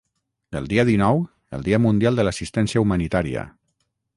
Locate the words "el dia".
0.59-0.85, 1.57-1.81